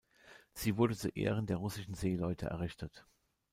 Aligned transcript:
Sie 0.55 0.77
wurde 0.77 0.95
zu 0.95 1.09
Ehren 1.09 1.45
der 1.45 1.57
russischen 1.57 1.93
Seeleute 1.93 2.47
errichtet. 2.47 3.05